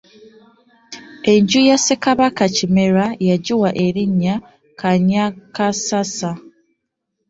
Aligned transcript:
Enju 1.31 1.59
ya 1.69 1.77
Ssekabaka 1.79 2.43
Kimera 2.55 3.05
yagiwa 3.29 3.69
elinnya 3.85 4.35
Kannyakassasa. 4.79 6.31